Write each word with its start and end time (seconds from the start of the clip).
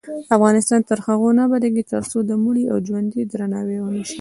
افغانستان 0.35 0.79
تر 0.89 0.97
هغو 1.05 1.29
نه 1.37 1.41
ابادیږي، 1.47 1.83
ترڅو 1.93 2.17
د 2.29 2.31
مړي 2.43 2.63
او 2.71 2.77
ژوندي 2.87 3.21
درناوی 3.31 3.77
ونشي. 3.81 4.09